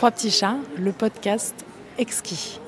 Trois 0.00 0.12
petits 0.12 0.30
chats, 0.30 0.56
le 0.78 0.92
podcast 0.92 1.54
exquis. 1.98 2.58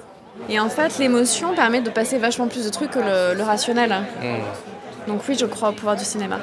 Et 0.50 0.60
en 0.60 0.68
fait, 0.68 0.98
l'émotion 0.98 1.54
permet 1.54 1.80
de 1.80 1.88
passer 1.88 2.18
vachement 2.18 2.46
plus 2.46 2.66
de 2.66 2.68
trucs 2.68 2.90
que 2.90 2.98
le, 2.98 3.42
rationnel. 3.42 4.04
Mm. 4.20 5.08
Donc 5.08 5.22
oui, 5.26 5.34
je 5.40 5.46
crois 5.46 5.70
au 5.70 5.72
pouvoir 5.72 5.96
du 5.96 6.04
cinéma. 6.04 6.40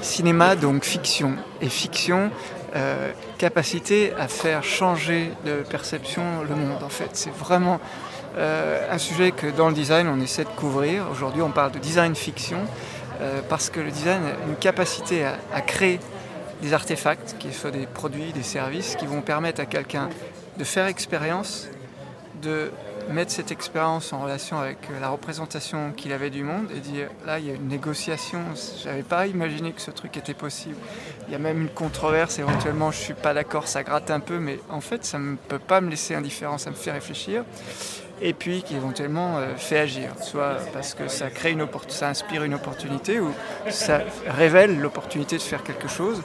Cinéma, 0.00 0.56
donc 0.56 0.84
fiction. 0.84 1.34
Et 1.60 1.68
fiction, 1.68 2.30
euh, 2.74 3.12
capacité 3.36 4.14
à 4.18 4.26
faire 4.26 4.64
changer 4.64 5.30
de 5.44 5.56
perception 5.56 6.22
le 6.48 6.54
monde, 6.54 6.82
en 6.82 6.88
fait. 6.88 7.10
C'est 7.12 7.34
vraiment 7.34 7.78
euh, 8.38 8.80
un 8.90 8.96
sujet 8.96 9.30
que 9.30 9.48
dans 9.48 9.68
le 9.68 9.74
design, 9.74 10.08
on 10.08 10.18
essaie 10.22 10.44
de 10.44 10.48
couvrir. 10.56 11.04
Aujourd'hui, 11.12 11.42
on 11.42 11.50
parle 11.50 11.72
de 11.72 11.78
design 11.78 12.14
fiction, 12.14 12.60
euh, 13.20 13.42
parce 13.46 13.68
que 13.68 13.80
le 13.80 13.90
design 13.90 14.22
a 14.24 14.48
une 14.48 14.56
capacité 14.56 15.26
à, 15.52 15.60
créer 15.60 16.00
des 16.64 16.72
artefacts, 16.72 17.36
qui 17.38 17.52
soient 17.52 17.70
des 17.70 17.86
produits, 17.86 18.32
des 18.32 18.42
services, 18.42 18.96
qui 18.96 19.04
vont 19.04 19.20
permettre 19.20 19.60
à 19.60 19.66
quelqu'un 19.66 20.08
de 20.56 20.64
faire 20.64 20.86
expérience, 20.86 21.68
de 22.42 22.70
mettre 23.10 23.30
cette 23.30 23.52
expérience 23.52 24.14
en 24.14 24.22
relation 24.22 24.58
avec 24.58 24.78
euh, 24.90 24.98
la 24.98 25.10
représentation 25.10 25.92
qu'il 25.92 26.10
avait 26.12 26.30
du 26.30 26.42
monde 26.42 26.68
et 26.74 26.80
dire 26.80 27.10
là 27.26 27.38
il 27.38 27.46
y 27.46 27.50
a 27.50 27.54
une 27.54 27.68
négociation, 27.68 28.40
j'avais 28.82 29.02
pas 29.02 29.26
imaginé 29.26 29.72
que 29.72 29.80
ce 29.82 29.90
truc 29.90 30.16
était 30.16 30.32
possible. 30.32 30.76
Il 31.28 31.32
y 31.32 31.34
a 31.34 31.38
même 31.38 31.60
une 31.60 31.68
controverse, 31.68 32.38
éventuellement 32.38 32.90
je 32.90 32.98
suis 32.98 33.12
pas 33.12 33.34
d'accord, 33.34 33.68
ça 33.68 33.82
gratte 33.82 34.10
un 34.10 34.20
peu, 34.20 34.38
mais 34.38 34.58
en 34.70 34.80
fait 34.80 35.04
ça 35.04 35.18
ne 35.18 35.36
peut 35.36 35.58
pas 35.58 35.82
me 35.82 35.90
laisser 35.90 36.14
indifférent, 36.14 36.56
ça 36.56 36.70
me 36.70 36.76
fait 36.76 36.92
réfléchir. 36.92 37.44
Et 38.26 38.32
puis 38.32 38.62
qui 38.62 38.74
éventuellement 38.74 39.36
euh, 39.36 39.54
fait 39.54 39.78
agir, 39.78 40.10
soit 40.22 40.56
parce 40.72 40.94
que 40.94 41.08
ça 41.08 41.28
crée 41.28 41.50
une 41.50 41.66
ça 41.88 42.08
inspire 42.08 42.42
une 42.42 42.54
opportunité 42.54 43.20
ou 43.20 43.30
ça 43.68 44.00
révèle 44.26 44.80
l'opportunité 44.80 45.36
de 45.36 45.42
faire 45.42 45.62
quelque 45.62 45.88
chose. 45.88 46.22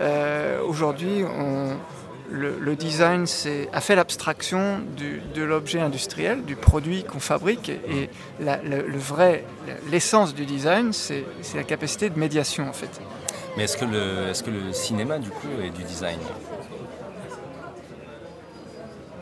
Euh, 0.00 0.62
aujourd'hui, 0.62 1.24
le, 2.30 2.74
design 2.74 3.26
a 3.70 3.80
fait 3.82 3.94
l'abstraction 3.94 4.80
de 4.96 5.42
l'objet 5.42 5.80
industriel, 5.80 6.42
du 6.42 6.56
produit 6.56 7.04
qu'on 7.04 7.20
fabrique, 7.20 7.68
et, 7.68 8.08
le, 8.40 8.98
vrai, 8.98 9.44
l'essence 9.90 10.34
du 10.34 10.46
design, 10.46 10.94
c'est 10.94 11.24
la 11.54 11.64
capacité 11.64 12.08
de 12.08 12.18
médiation 12.18 12.66
en 12.66 12.72
fait. 12.72 13.00
Mais 13.58 13.64
le, 13.64 14.28
est-ce 14.28 14.42
que 14.42 14.50
le 14.50 14.72
cinéma 14.72 15.18
du 15.18 15.28
coup 15.28 15.48
est 15.62 15.70
du 15.70 15.82
design? 15.82 16.18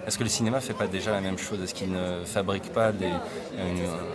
Est-ce 0.07 0.19
que 0.19 0.23
le 0.23 0.29
cinéma 0.29 0.59
ne 0.59 0.63
fait 0.63 0.75
pas 0.75 0.87
déjà 0.87 1.13
la 1.13 1.21
même 1.21 1.39
chose? 1.39 1.63
Est-ce 1.63 1.75
qu'il 1.75 1.91
ne 1.91 2.25
fabrique 2.25 2.73
pas 2.73 2.93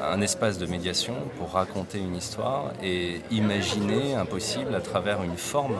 un 0.03 0.21
espace 0.21 0.57
de 0.57 0.65
médiation 0.65 1.15
pour 1.37 1.51
raconter 1.51 1.99
une 1.99 2.15
histoire 2.15 2.73
et 2.83 3.21
imaginer 3.31 4.15
un 4.15 4.25
possible 4.25 4.75
à 4.75 4.81
travers 4.81 5.23
une 5.23 5.37
forme 5.37 5.77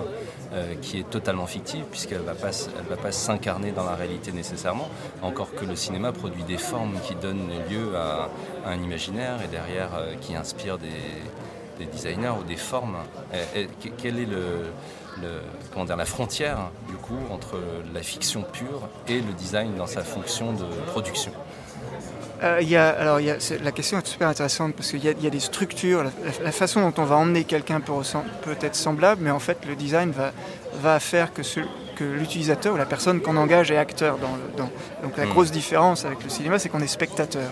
euh, 0.53 0.73
qui 0.81 0.99
est 0.99 1.09
totalement 1.09 1.45
fictive 1.45 1.83
puisqu'elle 1.91 2.21
ne 2.21 2.23
va 2.23 2.33
pas, 2.33 3.11
s'incarner 3.11 3.71
dans 3.71 3.85
la 3.85 3.95
réalité 3.95 4.31
nécessairement, 4.31 4.89
encore 5.21 5.53
que 5.53 5.65
le 5.65 5.75
cinéma 5.75 6.11
produit 6.11 6.43
des 6.43 6.57
formes 6.57 6.99
qui 7.05 7.15
donnent 7.15 7.49
lieu 7.69 7.95
à, 7.95 8.29
un 8.65 8.81
imaginaire 8.81 9.41
et 9.43 9.47
derrière 9.47 9.89
euh, 9.95 10.15
qui 10.21 10.35
inspire 10.35 10.77
des, 10.77 10.89
designers 11.85 12.33
ou 12.39 12.43
des 12.43 12.55
formes. 12.55 12.97
quel 13.97 14.19
est 14.19 14.25
le, 14.25 14.71
comment 15.71 15.85
dire, 15.85 15.97
la 15.97 16.05
frontière 16.05 16.71
du 16.87 16.95
coup 16.95 17.19
entre 17.31 17.59
la 17.93 18.01
fiction 18.01 18.43
pure 18.43 18.87
et 19.07 19.21
le 19.21 19.33
design 19.33 19.75
dans 19.75 19.87
sa 19.87 20.03
fonction 20.03 20.53
de 20.53 20.65
production? 20.87 21.31
Euh, 22.41 22.61
y 22.61 22.77
a, 22.77 22.89
alors, 22.89 23.19
y 23.19 23.29
a, 23.29 23.37
la 23.61 23.71
question 23.71 23.97
est 23.97 24.07
super 24.07 24.29
intéressante 24.29 24.73
parce 24.73 24.91
qu'il 24.91 25.03
y, 25.03 25.07
y, 25.07 25.27
a 25.27 25.29
des 25.29 25.39
structures, 25.41 26.05
la, 26.41 26.51
façon 26.53 26.81
dont 26.81 27.01
on 27.01 27.05
va 27.05 27.17
emmener 27.17 27.43
quelqu'un 27.43 27.81
peut, 27.81 27.91
peut, 28.43 28.55
être 28.61 28.75
semblable, 28.75 29.21
mais 29.23 29.31
en 29.31 29.39
fait 29.39 29.65
le 29.67 29.75
design 29.75 30.11
va, 30.11 30.31
va 30.81 31.01
faire 31.01 31.33
que, 31.33 31.41
que 31.95 32.03
l'utilisateur 32.05 32.75
ou 32.75 32.77
la 32.77 32.85
personne 32.85 33.19
qu'on 33.19 33.35
engage 33.35 33.71
est 33.71 33.77
acteur. 33.77 34.17
Dans, 34.19 34.35
le, 34.37 34.57
dans 34.57 34.69
donc 35.03 35.17
la 35.17 35.25
hmm. 35.25 35.29
grosse 35.29 35.51
différence 35.51 36.05
avec 36.05 36.23
le 36.23 36.29
cinéma, 36.29 36.59
c'est 36.59 36.69
qu'on 36.69 36.81
est 36.81 36.87
spectateur 36.87 37.49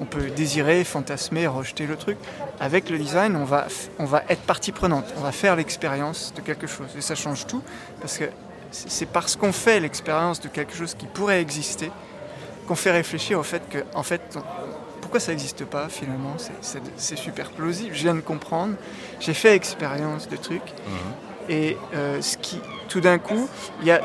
on 0.00 0.04
peut 0.04 0.30
désirer, 0.30 0.84
fantasmer, 0.84 1.46
rejeter 1.46 1.86
le 1.86 1.96
truc. 1.96 2.18
Avec 2.60 2.90
le 2.90 2.98
design, 2.98 3.36
on 3.36 3.44
va, 3.44 3.66
on 3.98 4.04
va 4.04 4.22
être 4.28 4.42
partie 4.42 4.72
prenante, 4.72 5.06
on 5.16 5.20
va 5.20 5.32
faire 5.32 5.56
l'expérience 5.56 6.32
de 6.36 6.40
quelque 6.40 6.66
chose. 6.66 6.88
Et 6.96 7.00
ça 7.00 7.14
change 7.14 7.46
tout, 7.46 7.62
parce 8.00 8.18
que 8.18 8.24
c'est 8.70 9.06
parce 9.06 9.36
qu'on 9.36 9.52
fait 9.52 9.80
l'expérience 9.80 10.40
de 10.40 10.48
quelque 10.48 10.74
chose 10.74 10.94
qui 10.94 11.06
pourrait 11.06 11.40
exister 11.40 11.90
qu'on 12.66 12.74
fait 12.74 12.90
réfléchir 12.90 13.38
au 13.38 13.42
fait 13.42 13.62
que, 13.70 13.78
en 13.94 14.02
fait, 14.02 14.38
pourquoi 15.00 15.20
ça 15.20 15.32
n'existe 15.32 15.64
pas 15.64 15.88
finalement? 15.88 16.36
C'est 16.96 17.16
super 17.16 17.50
plausible, 17.50 17.94
je 17.94 18.02
viens 18.02 18.14
de 18.14 18.20
comprendre, 18.20 18.74
j'ai 19.20 19.32
fait 19.32 19.54
expérience 19.54 20.28
de 20.28 20.36
trucs, 20.36 20.60
mhm. 20.60 21.48
et 21.48 21.76
euh, 21.94 22.20
ce 22.20 22.36
qui, 22.36 22.60
tout 22.88 23.00
d'un 23.00 23.18
coup, 23.18 23.48
il 23.80 23.86
y 23.86 23.90
a, 23.90 24.02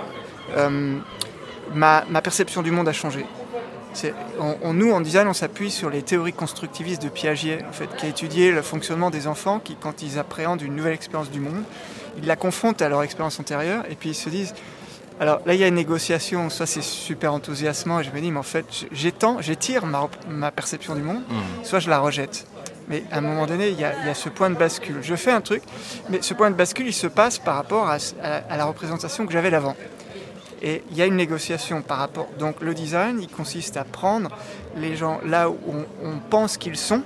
euh, 0.56 0.97
ma, 1.73 2.06
ma 2.09 2.22
perception 2.22 2.62
du 2.62 2.72
monde 2.72 2.88
a 2.88 2.94
changé 2.94 3.25
nous, 4.73 4.91
en 4.91 5.01
design, 5.01 5.27
on 5.27 5.33
s'appuie 5.33 5.71
sur 5.71 5.89
les 5.89 6.01
théories 6.01 6.33
constructivistes 6.33 7.01
de 7.03 7.09
Piaget, 7.09 7.63
en 7.67 7.73
fait, 7.73 7.89
qui 7.97 8.05
a 8.05 8.09
étudié 8.09 8.51
le 8.51 8.61
fonctionnement 8.61 9.09
des 9.09 9.27
enfants 9.27 9.59
qui, 9.59 9.75
quand 9.75 10.01
ils 10.01 10.19
appréhendent 10.19 10.61
une 10.61 10.75
nouvelle 10.75 10.93
expérience 10.93 11.31
du 11.31 11.39
monde, 11.39 11.63
ils 12.17 12.25
la 12.25 12.35
confrontent 12.35 12.81
à 12.81 12.89
leur 12.89 13.03
expérience 13.03 13.39
antérieure 13.39 13.83
et 13.89 13.95
puis 13.95 14.09
ils 14.09 14.15
se 14.15 14.29
disent 14.29 14.53
alors 15.19 15.41
là, 15.45 15.53
il 15.53 15.59
y 15.59 15.63
a 15.63 15.67
une 15.67 15.75
négociation, 15.75 16.49
soit 16.49 16.65
c'est 16.65 16.81
super 16.81 17.33
enthousiasmant 17.33 17.99
et 17.99 18.03
je 18.03 18.09
me 18.09 18.19
dis, 18.19 18.31
mais 18.31 18.39
en 18.39 18.43
fait, 18.43 18.65
j'étire 18.91 19.85
ma, 19.85 20.09
ma, 20.27 20.51
perception 20.51 20.95
du 20.95 21.01
monde, 21.01 21.21
mmh. 21.21 21.63
soit 21.63 21.79
je 21.79 21.89
la 21.89 21.99
rejette. 21.99 22.47
Mais 22.87 23.03
à 23.11 23.19
un 23.19 23.21
moment 23.21 23.45
donné, 23.45 23.69
il 23.69 23.79
y, 23.79 23.85
a, 23.85 24.13
ce 24.13 24.27
point 24.27 24.49
de 24.49 24.55
bascule. 24.55 24.97
Je 25.01 25.15
fais 25.15 25.31
un 25.31 25.39
truc, 25.39 25.61
mais 26.09 26.21
ce 26.21 26.33
point 26.33 26.49
de 26.49 26.55
bascule, 26.55 26.87
il 26.87 26.93
se 26.93 27.07
passe 27.07 27.39
par 27.39 27.55
rapport 27.55 27.87
à, 27.87 27.97
à 28.21 28.57
la 28.57 28.65
représentation 28.65 29.25
que 29.25 29.31
j'avais 29.31 29.51
d'avant. 29.51 29.75
Et 30.63 30.81
il 30.91 30.97
y 30.97 31.01
a 31.01 31.06
une 31.06 31.18
négociation 31.18 31.81
par 31.81 31.97
rapport. 31.97 32.29
Donc 32.40 32.62
le 32.62 32.74
design, 32.74 33.19
il 33.22 33.28
consiste 33.28 33.75
à 33.75 33.84
prendre 33.84 34.29
les 34.78 34.96
gens 34.96 35.19
là 35.25 35.50
où 35.50 35.56
on, 36.01 36.18
pense 36.29 36.57
qu'ils 36.57 36.78
sont 36.78 37.03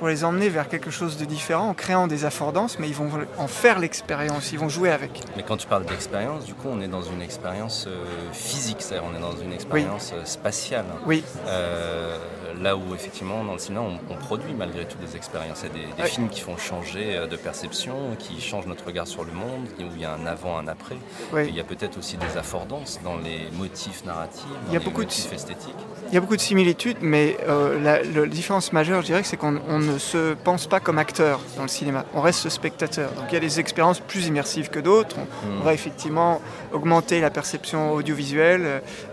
pour 0.00 0.08
les 0.08 0.24
emmener 0.24 0.48
vers 0.48 0.66
quelque 0.66 0.90
chose 0.90 1.18
de 1.18 1.26
différent 1.26 1.68
en 1.68 1.74
créant 1.74 2.06
des 2.06 2.24
affordances, 2.24 2.78
mais 2.78 2.88
ils 2.88 2.94
vont 2.94 3.10
en 3.36 3.46
faire 3.46 3.78
l'expérience, 3.78 4.50
ils 4.50 4.58
vont 4.58 4.70
jouer 4.70 4.90
avec. 4.90 5.20
Mais 5.36 5.42
quand 5.42 5.58
tu 5.58 5.66
parles 5.66 5.84
d'expérience, 5.84 6.46
du 6.46 6.54
coup, 6.54 6.68
on 6.72 6.80
est 6.80 6.88
dans 6.88 7.02
une 7.02 7.20
expérience 7.20 7.84
euh, 7.86 8.02
physique, 8.32 8.78
c'est-à-dire 8.80 9.06
on 9.12 9.14
est 9.14 9.20
dans 9.20 9.36
une 9.36 9.52
expérience 9.52 10.12
euh, 10.14 10.24
spatiale. 10.24 10.86
Oui. 11.04 11.22
Euh, 11.46 12.16
là 12.62 12.76
où 12.76 12.94
effectivement 12.94 13.44
dans 13.44 13.54
le 13.54 13.58
cinéma 13.58 13.82
on, 14.10 14.14
produit 14.16 14.52
malgré 14.54 14.86
tout 14.86 14.98
des 14.98 15.16
expériences. 15.16 15.64
Il 15.64 15.80
y 15.80 15.92
a 15.92 16.02
des, 16.02 16.10
films 16.10 16.28
qui 16.28 16.40
font 16.40 16.56
changer 16.56 17.26
de 17.30 17.36
perception, 17.36 18.16
qui 18.18 18.40
changent 18.40 18.66
notre 18.66 18.84
regard 18.86 19.06
sur 19.06 19.24
le 19.24 19.32
monde, 19.32 19.66
où 19.78 19.84
il 19.94 20.00
y 20.00 20.04
a 20.04 20.12
un 20.12 20.26
avant, 20.26 20.58
un 20.58 20.68
après. 20.68 20.96
il 21.34 21.54
y 21.54 21.60
a 21.60 21.64
peut-être 21.64 21.98
aussi 21.98 22.16
des 22.16 22.36
affordances 22.36 23.00
dans 23.04 23.16
les 23.16 23.48
motifs 23.56 24.04
narratifs, 24.04 24.44
dans 24.44 24.68
il 24.68 24.72
y 24.72 24.76
a 24.76 24.78
les 24.78 24.84
beaucoup 24.84 25.00
motifs 25.00 25.30
de, 25.30 25.34
esthétiques. 25.34 25.74
Il 26.08 26.14
y 26.14 26.16
a 26.16 26.20
beaucoup 26.20 26.36
de 26.36 26.40
similitudes, 26.40 26.98
mais 27.00 27.36
euh, 27.48 27.80
la, 27.80 28.26
différence 28.26 28.72
majeure, 28.72 29.00
je 29.02 29.06
dirais, 29.06 29.22
c'est 29.22 29.36
qu'on 29.36 29.58
ne 29.92 29.98
se 29.98 30.34
pense 30.34 30.66
pas 30.66 30.80
comme 30.80 30.98
acteur 30.98 31.40
dans 31.56 31.62
le 31.62 31.68
cinéma. 31.68 32.04
On 32.14 32.20
reste 32.20 32.48
spectateur. 32.48 33.10
Donc 33.12 33.24
il 33.30 33.34
y 33.34 33.36
a 33.36 33.40
des 33.40 33.60
expériences 33.60 34.00
plus 34.00 34.26
immersives 34.26 34.70
que 34.70 34.80
d'autres. 34.80 35.16
On, 35.18 35.60
hmm. 35.60 35.62
va 35.62 35.74
effectivement 35.74 36.40
augmenter 36.72 37.20
la 37.20 37.30
perception 37.30 37.92
audiovisuelle, 37.92 38.62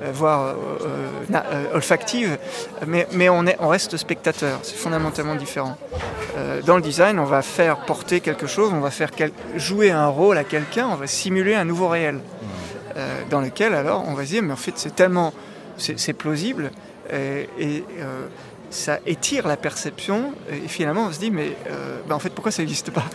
euh, 0.02 0.12
voire 0.14 0.56
olfactive, 1.74 2.38
mais, 2.86 3.08
mais 3.12 3.30
on, 3.30 3.46
est, 3.46 3.58
on 3.60 3.68
reste 3.68 3.98
spectateur, 3.98 4.60
c'est 4.64 4.76
fondamentalement 4.76 5.36
différent. 5.36 5.78
Euh, 6.38 6.62
dans 6.62 6.76
le 6.76 6.82
design, 6.82 7.20
on 7.20 7.26
va 7.26 7.42
faire 7.42 7.78
porter 7.78 8.20
quelque 8.20 8.48
chose, 8.48 8.72
on 8.74 8.80
va 8.80 8.92
faire 8.92 9.12
jouer 9.56 9.92
un 9.92 10.08
rôle 10.08 10.38
à 10.38 10.44
quelqu'un, 10.44 10.88
on 10.88 10.96
va 10.96 11.08
simuler 11.08 11.56
un 11.56 11.66
nouveau 11.66 11.88
réel, 11.88 12.20
euh, 12.96 13.22
dans 13.30 13.42
lequel 13.42 13.74
alors 13.74 14.04
on 14.08 14.14
va 14.14 14.24
se 14.24 14.30
dire, 14.30 14.44
mais 14.44 14.54
en 14.54 14.58
fait 14.58 14.74
c'est 14.76 14.96
tellement, 14.96 15.34
c'est 15.78 16.14
plausible, 16.14 16.72
et, 17.12 17.50
et 17.60 17.84
euh, 18.00 18.28
ça 18.70 19.00
étire 19.06 19.48
la 19.48 19.56
perception 19.58 20.34
et 20.52 20.68
finalement 20.68 21.06
on 21.06 21.12
se 21.12 21.20
dit 21.20 21.32
mais 21.32 21.56
euh, 21.70 22.00
bah, 22.08 22.16
en 22.16 22.20
fait 22.20 22.30
pourquoi 22.30 22.52
ça 22.52 22.62
n'existe 22.62 22.92
pas? 22.92 23.06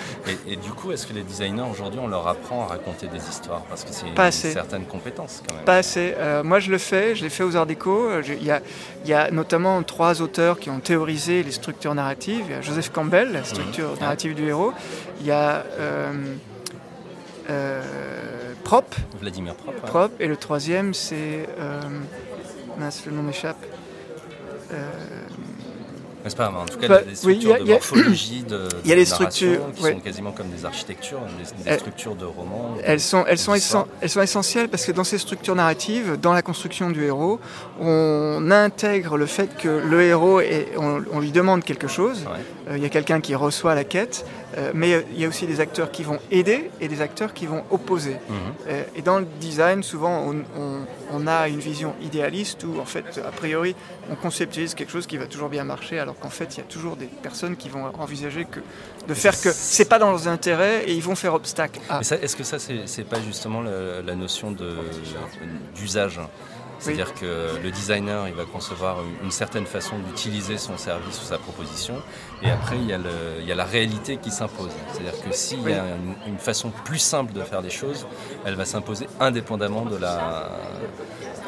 Et, 0.47 0.57
du 0.57 0.71
coup 0.71 0.93
est-ce 0.93 1.07
que 1.07 1.13
les 1.13 1.23
designers 1.23 1.65
aujourd'hui 1.71 2.01
on 2.03 2.09
leur 2.09 2.27
apprend 2.27 2.65
à 2.65 2.67
raconter 2.69 3.07
des 3.09 3.19
histoires? 3.29 3.63
Parce 3.69 3.85
que 3.85 3.93
c'est 3.93 4.07
une 4.07 4.33
certaine 4.33 4.87
compétence 4.87 5.43
quand 5.47 5.55
même 5.55 5.65
Pas 5.65 5.77
assez. 5.77 6.15
Euh, 6.17 6.43
moi 6.43 6.59
je 6.59 6.71
le 6.71 6.79
fais, 6.79 7.15
je 7.15 7.23
l'ai 7.23 7.31
fait 7.31 7.45
aux 7.45 7.57
Arts 7.57 7.67
Déco. 7.67 8.09
Euh, 8.09 8.23
il 8.27 8.45
y 8.45 8.51
a, 8.51 8.61
y 9.05 9.13
a, 9.13 9.31
notamment 9.31 9.83
trois 9.83 10.23
auteurs 10.23 10.59
qui 10.59 10.71
ont 10.71 10.81
théorisé 10.81 11.43
les 11.43 11.53
structures 11.53 11.95
narratives. 11.95 12.45
Il 12.49 12.53
y 12.53 12.55
a 12.55 12.63
Joseph 12.63 12.91
Campbell, 12.91 13.33
la 13.33 13.45
structure 13.45 13.93
mmh. 13.93 14.01
narrative 14.01 14.35
du 14.35 14.49
héros. 14.49 14.73
Il 15.21 15.27
y 15.27 15.33
a 15.33 15.65
Prop. 18.65 18.95
Vladimir 19.21 19.55
Prop. 19.55 19.77
Prop. 19.83 20.13
Et 20.19 20.29
le 20.29 20.37
troisième 20.37 20.95
c'est 20.95 21.47
mince 22.79 23.05
le 23.05 23.13
nom 23.13 23.23
m'échappe. 23.23 23.63
Pas, 26.37 26.49
en 26.51 26.65
tout 26.67 26.79
cas, 26.79 26.87
il 26.87 26.91
y 26.91 26.95
a 26.95 27.03
des 27.03 27.15
structures 27.15 27.59
de 27.59 27.65
morphologie, 27.65 28.45
de, 28.45 28.69
il 28.85 28.91
y 28.91 28.93
a 28.93 28.97
des 29.03 29.05
structures 29.05 29.73
qui 29.75 29.83
sont 29.83 30.01
quasiment 30.01 30.33
comme 30.33 30.49
des 30.51 30.65
architectures, 30.65 31.21
des, 31.65 31.75
structures 31.79 32.15
de 32.15 32.25
romans. 32.25 32.77
Elles 32.85 33.01
sont, 33.01 33.25
elles, 33.27 33.39
sont 33.39 33.55
elles 34.01 34.09
sont 34.09 34.21
essentielles 34.21 34.69
parce 34.69 34.87
que 34.87 34.93
dans 34.93 35.05
ces 35.05 35.19
structures 35.19 35.57
narratives, 35.57 36.17
dans 36.21 36.33
la 36.33 36.43
construction 36.43 36.91
du 36.91 37.05
héros, 37.05 37.41
on 37.81 38.51
intègre 38.51 39.17
le 39.17 39.27
fait 39.27 39.57
que 39.57 39.69
le 39.69 40.03
héros, 40.03 40.41
est, 40.41 40.69
on, 40.77 41.21
lui 41.21 41.33
demande 41.33 41.65
quelque 41.65 41.89
chose, 41.89 42.25
il 42.71 42.79
y 42.83 42.87
a 42.87 42.89
quelqu'un 42.89 43.21
qui 43.21 43.35
reçoit 43.35 43.75
la 43.75 43.85
quête, 43.85 44.25
Euh, 44.59 44.71
mais 44.75 45.03
il 45.15 45.19
y 45.19 45.25
a 45.25 45.29
aussi 45.29 45.47
des 45.47 45.61
acteurs 45.61 45.91
qui 45.91 46.03
vont 46.03 46.19
aider 46.31 46.71
et 46.79 46.87
des 46.87 47.01
acteurs 47.01 47.33
qui 47.33 47.47
vont 47.47 47.65
opposer. 47.71 48.17
Mhm. 48.29 48.37
Euh, 48.69 48.83
et 48.97 49.01
dans 49.01 49.19
le 49.19 49.27
design, 49.41 49.83
souvent, 49.83 50.27
on, 50.29 50.45
on- 50.61 50.85
on 51.11 51.27
a 51.27 51.49
une 51.49 51.59
vision 51.59 51.95
idéaliste 52.03 52.63
où, 52.65 52.79
en 52.79 52.85
fait, 52.85 53.19
a 53.27 53.31
priori, 53.33 53.75
on 54.11 54.15
conceptualise 54.15 54.75
quelque 54.75 54.93
chose 54.93 55.07
qui 55.07 55.17
va 55.17 55.25
toujours 55.27 55.49
bien 55.49 55.65
marcher, 55.65 55.99
alors 55.99 56.19
qu'en 56.19 56.29
fait, 56.29 56.55
il 56.55 56.59
y 56.59 56.61
a 56.61 56.65
toujours 56.69 56.97
des 56.97 57.07
personnes 57.23 57.57
qui 57.57 57.71
vont 57.71 57.85
envisager 57.99 58.45
que, 58.45 58.61
de 59.09 59.15
faire 59.15 59.41
que 59.41 59.51
c'est 59.53 59.89
pas 59.89 59.99
dans 59.99 60.11
leurs 60.11 60.29
intérêts 60.29 60.85
et 60.87 60.93
ils 60.93 61.03
vont 61.03 61.17
faire 61.17 61.33
obstacle 61.33 61.81
à. 61.89 62.01
Est-ce 62.01 62.37
que 62.37 62.45
ça, 62.45 62.59
c'est 62.59 63.05
pas 63.09 63.21
justement 63.23 63.63
la 63.63 64.15
notion 64.15 64.55
d'usage 65.75 66.21
C'est-à-dire 66.83 67.15
que 67.15 67.59
le 67.63 67.71
designer, 67.71 68.27
il 68.29 68.35
va 68.35 68.45
concevoir 68.45 68.99
une, 69.03 69.27
une 69.27 69.31
certaine 69.31 69.67
façon 69.67 69.99
d'utiliser 69.99 70.59
son 70.59 70.77
service 70.77 71.21
ou 71.23 71.25
sa 71.25 71.39
proposition, 71.39 71.95
et 72.43 72.51
après, 72.51 72.77
il 72.77 72.87
y 72.87 72.93
a, 72.93 72.99
le- 72.99 73.39
il 73.41 73.47
y 73.47 73.53
a 73.53 73.55
la 73.55 73.65
réalité 73.65 74.17
qui 74.17 74.31
s'impose. 74.31 74.71
C'est-à-dire 74.93 75.21
que 75.23 75.33
s'il 75.33 75.63
y 75.63 75.73
a 75.73 75.85
une, 75.97 76.15
une 76.33 76.39
façon 76.39 76.71
plus 76.85 76.99
simple 76.99 77.33
de 77.33 77.43
faire 77.43 77.63
des 77.63 77.71
choses, 77.71 78.07
elle 78.45 78.57
va 78.57 78.65
s'imposer 78.65 79.07
indépendamment 79.21 79.85
de 79.85 79.97
la 79.97 80.51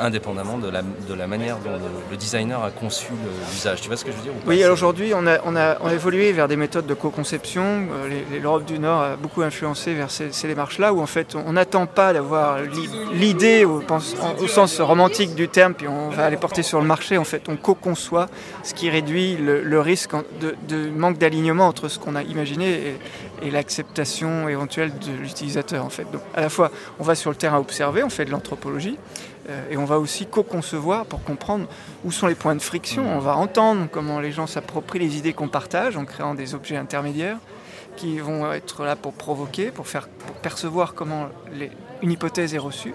indépendamment 0.00 0.58
de 0.58 0.69
la, 0.69 0.82
de 0.82 1.14
la 1.14 1.26
manière 1.26 1.56
dont 1.58 1.70
le, 1.73 1.79
le 2.11 2.17
designer 2.17 2.62
a 2.62 2.70
conçu 2.70 3.06
l'usage. 3.52 3.81
Tu 3.81 3.88
vois 3.88 3.96
ce 3.96 4.05
que 4.05 4.11
je 4.11 4.17
veux 4.17 4.23
dire 4.23 4.32
ou 4.32 4.49
Oui, 4.49 4.64
aujourd'hui, 4.64 5.12
on 5.14 5.26
a, 5.26 5.38
on, 5.44 5.55
a, 5.56 5.76
on 5.81 5.87
a 5.88 5.94
évolué 5.94 6.32
vers 6.32 6.49
des 6.49 6.56
méthodes 6.56 6.87
de 6.87 6.94
co-conception. 6.94 7.62
Euh, 7.93 8.20
L'Europe 8.43 8.64
du 8.64 8.79
Nord 8.79 9.00
a 9.02 9.17
beaucoup 9.17 9.43
influencé 9.43 9.94
vers 9.94 10.11
ces, 10.11 10.32
ces 10.32 10.49
démarches-là, 10.49 10.93
où 10.93 11.00
en 11.00 11.06
fait, 11.06 11.35
on 11.35 11.52
n'attend 11.52 11.87
pas 11.87 12.12
d'avoir 12.12 12.61
l'i- 12.61 12.88
l'idée 13.12 13.64
au, 13.64 13.82
sens 14.49 14.81
romantique 14.81 15.35
du 15.35 15.49
terme, 15.49 15.75
puis 15.75 15.88
on 15.88 16.11
va 16.11 16.25
aller 16.26 16.37
porter 16.37 16.62
sur 16.62 16.81
le 16.81 16.87
marché. 16.87 17.19
En 17.19 17.25
fait, 17.25 17.43
on 17.49 17.56
co-conçoit, 17.56 18.29
ce 18.62 18.75
qui 18.75 18.90
réduit 18.90 19.37
le, 19.37 19.62
le 19.62 19.81
risque 19.81 20.12
de 20.40 20.90
manque 20.90 21.19
d'alignement 21.19 21.67
entre 21.69 21.88
ce 21.88 21.99
qu'on 21.99 22.17
a 22.17 22.23
imaginé 22.23 22.94
et, 23.43 23.47
et 23.49 23.50
l'acceptation 23.50 24.49
éventuelle 24.49 24.93
de 24.99 25.12
l'utilisateur. 25.23 25.85
En 25.85 25.90
fait, 25.90 26.05
donc 26.12 26.23
à 26.35 26.40
la 26.40 26.49
fois, 26.49 26.70
on 26.99 27.05
va 27.05 27.14
sur 27.14 27.31
le 27.31 27.37
terrain 27.37 27.58
observer, 27.58 28.02
on 28.02 28.11
fait 28.11 28.25
de 28.25 28.31
l'anthropologie. 28.31 28.99
Euh, 29.49 29.70
et 29.70 29.76
on 29.76 29.85
va 29.85 29.99
aussi 29.99 30.26
co-concevoir 30.26 31.05
pour 31.06 31.23
comprendre 31.23 31.67
où 32.05 32.12
sont 32.12 32.26
les 32.26 32.35
points 32.35 32.55
de 32.55 32.62
friction. 32.62 33.05
On 33.14 33.19
va 33.19 33.37
entendre 33.37 33.88
comment 33.91 34.20
les 34.20 34.32
gens 34.32 34.46
s'approprient 34.46 34.99
les 34.99 35.17
idées 35.19 35.32
qu'on 35.32 35.49
partage 35.49 35.96
en 35.96 36.05
créant 36.05 36.35
des 36.35 36.55
objets 36.55 36.76
intermédiaires 36.76 37.38
qui 37.96 38.19
vont 38.19 38.52
être 38.52 38.85
là 38.85 38.96
pour 38.96 39.12
provoquer, 39.12 39.70
pour 39.70 39.87
faire 39.87 40.08
percevoir 40.43 40.94
comment 40.94 41.29
une 42.02 42.11
hypothèse 42.11 42.55
est 42.55 42.58
reçue, 42.58 42.94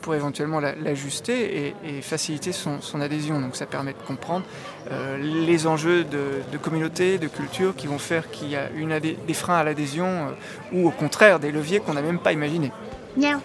pour 0.00 0.14
éventuellement 0.14 0.60
la- 0.60 0.74
l'ajuster 0.74 1.74
et, 1.84 2.00
faciliter 2.00 2.52
son, 2.52 3.00
adhésion. 3.00 3.40
Donc 3.40 3.56
ça 3.56 3.66
permet 3.66 3.92
de 3.92 3.98
comprendre 4.06 4.46
euh, 4.90 5.18
les 5.18 5.66
enjeux 5.66 6.04
de, 6.04 6.58
communauté, 6.58 7.18
de 7.18 7.28
culture 7.28 7.74
qui 7.76 7.86
vont 7.88 7.98
faire 7.98 8.30
qu'il 8.30 8.48
y 8.48 8.56
a 8.56 8.70
une 8.70 8.98
des 9.00 9.34
freins 9.34 9.58
à 9.58 9.64
l'adhésion 9.64 10.06
euh, 10.06 10.30
ou 10.72 10.88
au 10.88 10.92
contraire 10.92 11.40
des 11.40 11.52
leviers 11.52 11.80
qu'on 11.80 11.94
n'a 11.94 12.02
même 12.02 12.20
pas 12.20 12.32
imaginés. 12.32 12.72
Miaou. 13.16 13.40